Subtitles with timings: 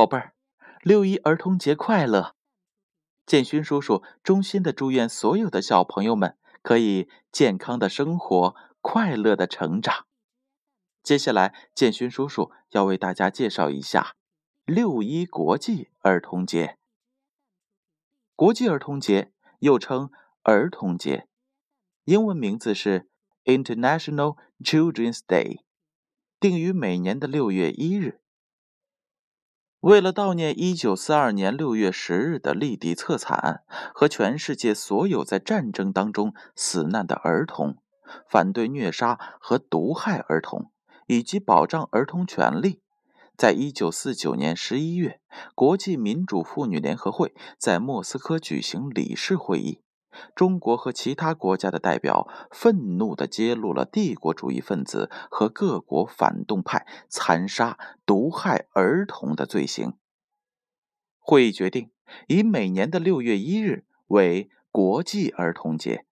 [0.00, 0.32] 宝贝儿，
[0.80, 2.34] 六一儿童节快乐！
[3.26, 10.06] 建勋叔叔衷心的祝愿所有的小朋友们可以健康的生活，快乐的成长。
[11.02, 14.16] 接下来，建勋叔叔要为大家介绍一下
[14.64, 16.78] 六一国际儿童节。
[18.34, 20.10] 国际儿童节又称
[20.44, 21.28] 儿童节，
[22.04, 23.10] 英文名字是
[23.44, 25.60] International Children's Day，
[26.40, 28.22] 定于每年的六月一日。
[29.80, 33.62] 为了悼念一九四二年六月十日的利迪策惨案
[33.94, 37.76] 和全世界所有在战争当中死难的儿童，
[38.28, 40.70] 反对虐杀和毒害儿童。
[41.06, 42.78] 以及保障儿童权利，
[43.36, 45.20] 在一九四九年十一月，
[45.56, 49.80] 国际民主妇女联合会在莫斯科举行理事会议。
[50.34, 59.94] 中国和其他国家的代表愤怒地揭露了帝国主义分子和各国反动派残杀、毒害儿童的罪行。
[61.18, 61.90] 会议决定
[62.28, 66.04] 以每年的六月一日为国际儿童节，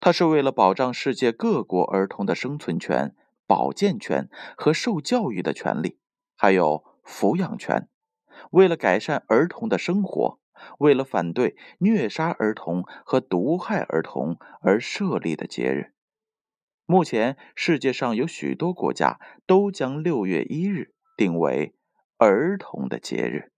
[0.00, 3.14] 它是为了保障世界各国儿童的生存权。
[3.48, 6.00] 保健权和受教育的权利，
[6.34, 7.88] 还有抚养权，
[8.50, 10.40] 为了改善儿童的生活，
[10.78, 15.92] 为了反对虐杀儿童和毒害儿童而设立的节日。
[16.86, 21.74] 目前，世界上有许多国家都将六月一日定为
[22.18, 23.50] 儿童的节日。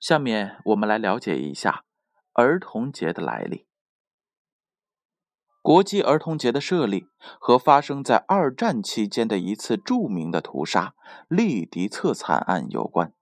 [0.00, 1.84] 下面我们来了解一下
[2.32, 3.68] 儿童节的来历。
[5.62, 7.06] 国际儿童节的设立
[7.38, 10.94] 和发生在二战期间的一次著名的屠杀——
[11.28, 13.12] 利迪策惨案有关。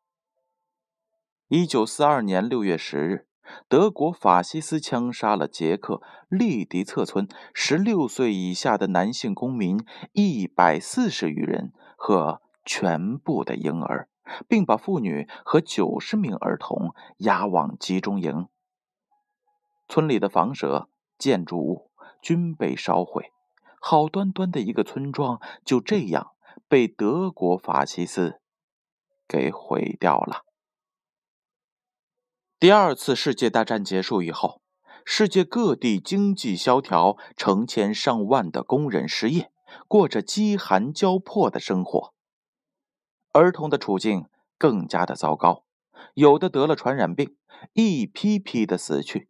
[1.48, 3.26] 一九四二年六月十日，
[3.69, 14.09] 德国法西斯枪杀了捷克利迪策村十六岁以下的男性公民一百四十余人和全部的婴儿。
[14.48, 18.47] 并把妇女和九十名儿童押往集中营。
[19.88, 20.88] 村里的房舍、
[21.19, 21.90] 建筑物
[22.22, 23.32] 均被烧毁，
[23.81, 26.32] 好端端的一个村庄就这样
[26.69, 28.41] 被德国法西斯
[29.26, 30.44] 给毁掉了。
[32.59, 34.60] 第二次世界大战结束以后，
[35.04, 39.50] 世界各地经济萧条，成千上万的工人失业，
[39.88, 42.12] 过着饥寒交迫的生活。
[43.32, 44.26] 儿童的处境
[44.59, 45.64] 更加的糟糕，
[46.14, 47.36] 有的得了传染病，
[47.72, 49.28] 一批批的死去；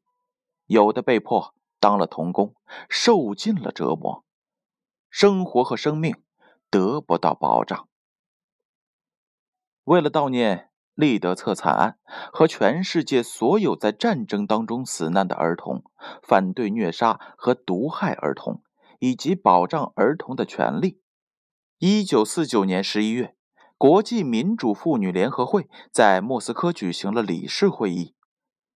[0.66, 2.54] 有的被迫当了童工，
[2.88, 4.24] 受尽了折磨，
[5.08, 6.14] 生活和生命
[6.70, 7.88] 得不到保障。
[9.84, 11.98] 为了悼念利德策惨案
[12.32, 15.82] 和全世界所有在战争当中死难的儿童，
[16.22, 18.62] 反对虐杀和毒害儿童，
[18.98, 21.00] 以及保障儿童的权利，
[21.78, 23.34] 一九四九年十一月。
[23.78, 28.14] 国际民主妇女联合会在莫斯科举行了理事会议，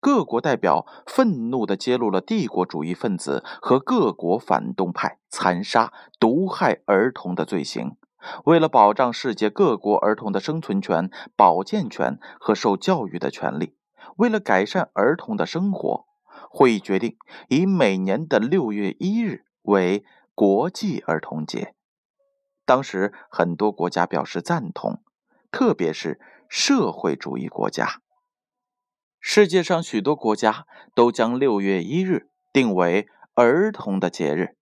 [0.02, 7.96] 各国代表愤怒地揭露了帝国主义分子和各国反动派残杀、毒害儿童的罪行。
[8.46, 13.76] 为了保障世界各国儿童的生存权、保健权和受教育的权利，
[14.18, 16.06] 为了改善儿童的生活，
[16.50, 17.16] 会议决定
[17.50, 21.76] 以每年的六月一日为国际儿童节。
[22.66, 25.02] 当时很多国家表示赞同，
[25.52, 28.01] 特别是社会主义国家。
[29.22, 34.58] 世界上许多国家都将六月一日定为儿童的节日，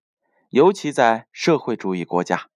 [0.50, 2.50] 尤其在社会主义国家。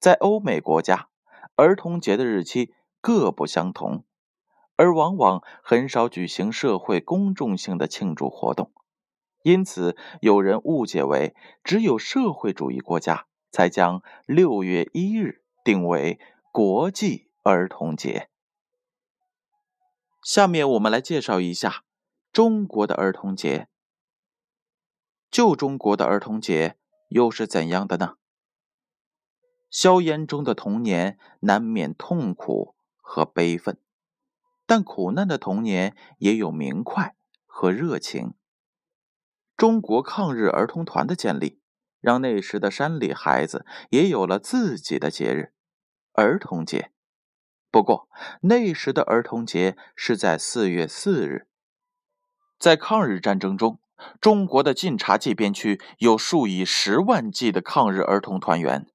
[0.00, 1.08] 在欧美国家，
[1.56, 4.04] 儿童节的日期各不相同，
[4.76, 8.72] 而往往很少举行社会公众性的庆祝活动，
[9.42, 13.26] 因此有人误解为只有社会主义国家。
[13.52, 16.20] 才将六月一日定为
[16.52, 18.28] 国际儿童节。
[20.26, 21.84] 下面我们来介绍一下
[22.32, 23.68] 中国的儿童节。
[25.30, 26.76] 旧中国的儿童节
[27.10, 28.16] 又是怎样的呢？
[29.70, 33.78] 硝烟中的童年难免痛苦和悲愤，
[34.66, 37.14] 但苦难的童年也有明快
[37.44, 38.34] 和热情。
[39.56, 41.60] 中国抗日儿童团的建立。
[42.00, 45.52] 让那时的山里孩子也有了自己的节日——
[46.14, 46.92] 儿童节。
[47.70, 48.08] 不过，
[48.42, 51.46] 那时的儿童节是在四月四日。
[52.58, 53.78] 在抗日战争中，
[54.18, 58.86] 中国的晋察冀边区有数以十万计的抗日儿童团员，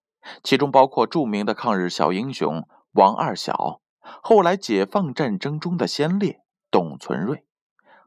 [0.43, 6.41] 其中包括著名的抗日小英雄王二小，后来解放战争中的先烈
[6.71, 7.45] 董存瑞，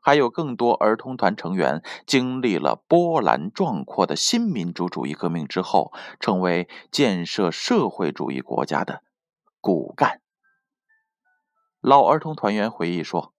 [0.00, 9.04] 还有更多儿童团成员经历了波澜壮阔的新民主主义革命之后，成为建设社会主义国家的
[9.60, 10.20] 骨干。
[11.86, 13.34] 老儿童团员回忆说：“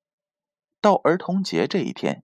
[0.80, 2.24] 到儿童节这一天，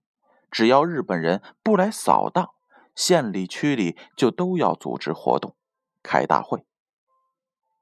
[0.52, 2.50] 只要日本人不来扫荡，
[2.94, 5.56] 县里区里就都要组织活动，
[6.00, 6.64] 开大会。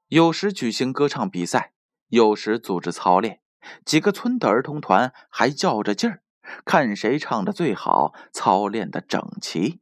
[0.07, 1.73] 有时举行歌唱比赛，
[2.07, 3.41] 有时组织操练。
[3.85, 6.23] 几个村的儿童团还较着劲儿，
[6.65, 9.81] 看谁唱的最好，操练的整齐。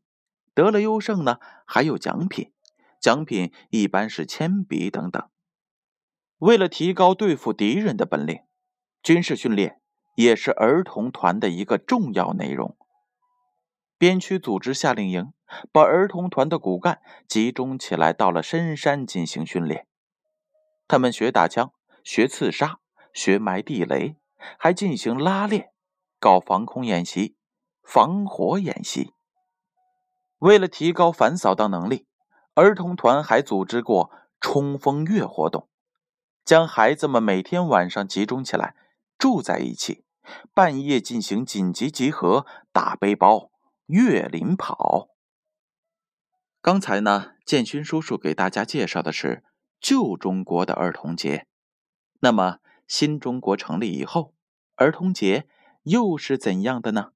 [0.54, 2.52] 得了优胜呢，还有奖品，
[3.00, 5.30] 奖品一般是铅笔等等。
[6.40, 8.42] 为了提高对付敌人的本领。”
[9.02, 9.80] 军事训练
[10.16, 12.76] 也是儿童团的一个重要内容。
[13.98, 15.34] 边区组织夏令营，
[15.72, 19.88] 把儿童团的骨干集中起来，到了深山进行训练。
[20.88, 21.74] 他们学打枪，
[22.04, 22.80] 学刺杀，
[23.14, 24.16] 学埋地雷，
[24.58, 25.72] 还进行拉练，
[26.20, 27.36] 搞防空演习、
[27.84, 29.14] 防火演习。
[30.38, 32.08] 为了提高反扫荡能力，
[32.54, 35.68] 儿童团还组织过冲锋月活动，
[36.46, 38.76] 将孩子们每天晚上集中起来。
[39.20, 40.06] 住在一起，
[40.54, 43.52] 半夜进行紧急集合，打背包、
[43.88, 45.10] 越林跑。
[46.62, 49.44] 刚才呢，建勋叔叔给大家介绍的是
[49.82, 51.46] 旧中国的儿童节。
[52.22, 54.34] 那么，新中国成立以后，
[54.76, 55.50] 儿童节
[55.84, 57.12] 又是怎样的呢？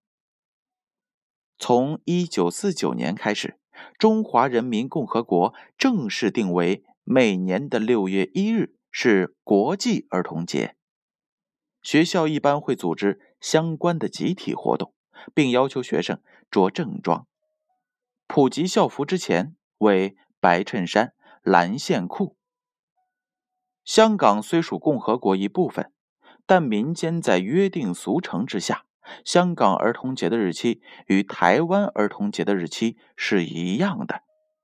[1.58, 3.58] 从一九四九年开始，
[3.98, 10.76] 中华人民共和国正式定为每年的六月一日是国际儿童节。
[11.84, 14.94] 学校一般会组织相关的集体活动，
[15.34, 16.20] 并要求学生
[16.50, 17.28] 着正装。
[18.26, 21.14] 普及校服之前为白衬衫、
[21.44, 22.38] 蓝线裤。
[23.84, 25.92] 香港虽属共和国一部分，
[26.46, 28.86] 但民间在约定俗成之下，
[29.26, 34.22] 香港儿童节的日期与台湾儿童节的日期是一样的，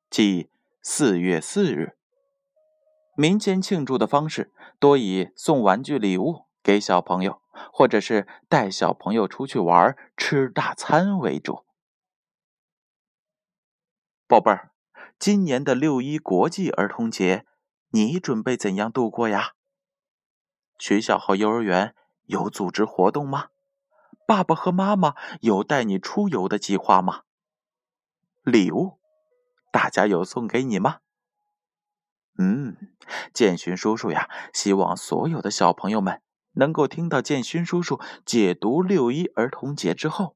[0.09, 0.49] 即
[0.81, 1.97] 四月四日。
[3.17, 6.48] 民间庆祝的方式多以送玩具礼物。
[6.69, 7.41] 给小朋友，
[7.73, 11.65] 或者是带小朋友出去玩、吃大餐为主。
[14.27, 14.71] 宝贝儿，
[15.17, 17.47] 今年的六一国际儿童节，
[17.89, 19.53] 你准备怎样度过呀？
[20.77, 21.95] 学校和幼儿园
[22.25, 23.47] 有组织活动吗？
[24.27, 27.23] 爸爸和妈妈有带你出游的计划吗？
[28.43, 28.99] 礼物，
[29.71, 30.99] 大家有送给你吗？
[32.37, 32.77] 嗯，
[33.33, 36.21] 建勋叔叔呀，希望所有的小朋友们。
[36.53, 40.35] 能够听到建勋叔叔解读六一儿童节之后，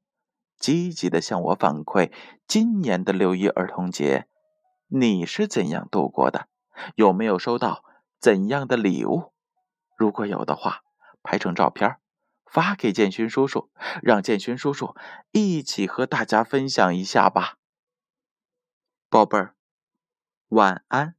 [0.57, 2.12] 积极的向我反馈
[2.48, 4.27] 今年的六一儿童节
[4.88, 6.48] 你是怎样度过的？
[6.95, 7.83] 有没有收到
[8.19, 9.33] 怎样的礼物？
[9.98, 10.81] 如果有的话，
[11.21, 11.98] 拍成照片
[12.45, 13.69] 发给建勋叔叔，
[14.01, 14.95] 让建勋叔叔
[15.31, 17.57] 一起和大家分享一下吧。
[19.10, 19.56] 宝贝儿，
[20.50, 21.15] 晚安。